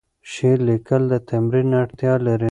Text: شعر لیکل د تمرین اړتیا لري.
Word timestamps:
شعر 0.31 0.57
لیکل 0.69 1.01
د 1.11 1.13
تمرین 1.29 1.67
اړتیا 1.81 2.13
لري. 2.25 2.39